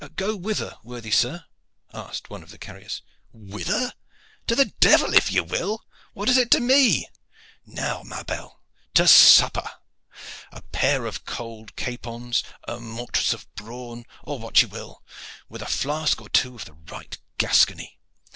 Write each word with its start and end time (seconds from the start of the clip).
"Go 0.15 0.35
whither, 0.35 0.79
worthy 0.83 1.11
sir?" 1.11 1.45
asked 1.93 2.27
one 2.27 2.41
of 2.41 2.49
the 2.49 2.57
carriers. 2.57 3.03
"Whither? 3.33 3.93
To 4.47 4.55
the 4.55 4.73
devil 4.79 5.13
if 5.13 5.31
ye 5.31 5.41
will. 5.41 5.85
What 6.13 6.27
is 6.27 6.37
it 6.39 6.49
to 6.53 6.59
me? 6.59 7.07
Now, 7.67 8.01
ma 8.03 8.23
belle, 8.23 8.63
to 8.95 9.07
supper. 9.07 9.69
A 10.51 10.63
pair 10.63 11.05
of 11.05 11.23
cold 11.25 11.75
capons, 11.75 12.41
a 12.67 12.79
mortress 12.79 13.31
of 13.33 13.45
brawn, 13.53 14.05
or 14.23 14.39
what 14.39 14.63
you 14.63 14.69
will, 14.69 15.03
with 15.47 15.61
a 15.61 15.67
flask 15.67 16.19
or 16.19 16.29
two 16.29 16.55
of 16.55 16.65
the 16.65 16.73
right 16.73 17.15
Gascony. 17.37 17.99